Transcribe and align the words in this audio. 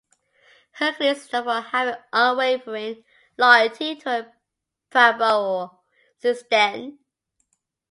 Hercules 0.79 1.25
is 1.25 1.31
known 1.31 1.43
for 1.43 1.61
having 1.69 1.93
"unwavering" 2.11 3.03
loyalty 3.37 3.95
toward 3.97 4.31
Prabowo 4.89 5.77
since 6.17 6.41
then. 6.49 6.97